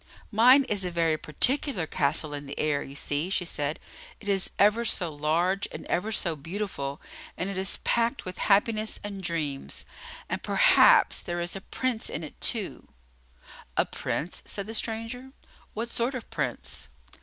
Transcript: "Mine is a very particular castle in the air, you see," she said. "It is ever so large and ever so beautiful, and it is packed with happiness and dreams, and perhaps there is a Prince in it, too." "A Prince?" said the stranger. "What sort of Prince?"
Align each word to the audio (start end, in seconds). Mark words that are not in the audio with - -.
"Mine 0.31 0.63
is 0.63 0.83
a 0.83 0.89
very 0.89 1.15
particular 1.15 1.85
castle 1.85 2.33
in 2.33 2.47
the 2.47 2.57
air, 2.57 2.81
you 2.81 2.95
see," 2.95 3.29
she 3.29 3.45
said. 3.45 3.79
"It 4.19 4.27
is 4.27 4.49
ever 4.57 4.83
so 4.83 5.13
large 5.13 5.67
and 5.71 5.85
ever 5.85 6.11
so 6.11 6.35
beautiful, 6.35 6.99
and 7.37 7.51
it 7.51 7.55
is 7.55 7.77
packed 7.83 8.25
with 8.25 8.39
happiness 8.39 8.99
and 9.03 9.21
dreams, 9.21 9.85
and 10.27 10.41
perhaps 10.41 11.21
there 11.21 11.39
is 11.39 11.55
a 11.55 11.61
Prince 11.61 12.09
in 12.09 12.23
it, 12.23 12.41
too." 12.41 12.87
"A 13.77 13.85
Prince?" 13.85 14.41
said 14.47 14.65
the 14.65 14.73
stranger. 14.73 15.33
"What 15.75 15.91
sort 15.91 16.15
of 16.15 16.27
Prince?" 16.31 16.87